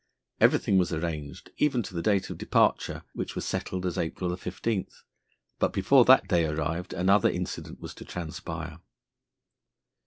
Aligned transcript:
Everything 0.39 0.79
was 0.79 0.91
arranged, 0.91 1.51
even 1.57 1.83
to 1.83 1.93
the 1.93 2.01
date 2.01 2.31
of 2.31 2.37
departure, 2.39 3.03
which 3.13 3.35
was 3.35 3.45
settled 3.45 3.85
as 3.85 3.99
April 3.99 4.35
15. 4.35 4.87
But 5.59 5.73
before 5.73 6.05
that 6.05 6.27
day 6.27 6.45
arrived 6.47 6.91
another 6.93 7.29
incident 7.29 7.79
was 7.79 7.93
to 7.93 8.05
transpire. 8.05 8.79